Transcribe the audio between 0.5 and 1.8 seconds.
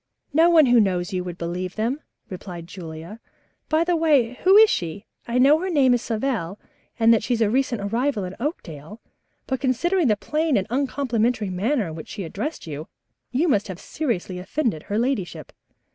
who knows you would believe